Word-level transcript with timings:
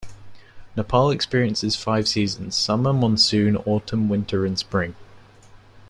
Nepal 0.75 1.11
experiences 1.11 1.75
five 1.75 2.07
seasons: 2.07 2.55
summer, 2.55 2.91
monsoon, 2.91 3.55
autumn, 3.67 4.09
winter 4.09 4.47
and 4.47 4.57
spring. 4.57 4.95